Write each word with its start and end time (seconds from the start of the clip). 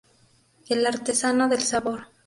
El 0.67 0.87
artesano 0.87 1.47
del 1.47 1.61
sabor. 1.61 2.07